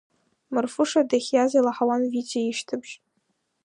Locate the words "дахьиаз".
1.09-1.51